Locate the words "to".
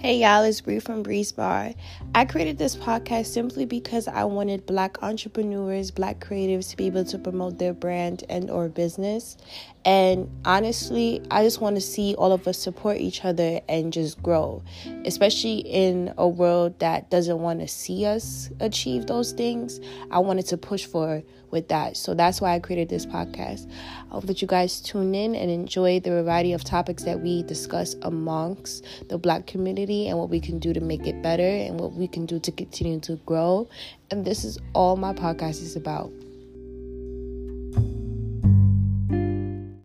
6.70-6.76, 7.06-7.18, 11.76-11.80, 17.58-17.66, 20.46-20.58, 30.72-30.80, 32.40-32.52, 33.00-33.16